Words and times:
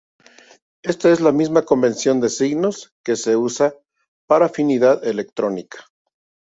Esta 0.81 1.11
es 1.11 1.19
la 1.21 1.31
misma 1.31 1.61
convención 1.63 2.21
de 2.21 2.29
signos 2.29 2.91
que 3.03 3.15
se 3.15 3.35
usa 3.37 3.75
para 4.25 4.47
afinidad 4.47 5.05
electrónica. 5.05 5.85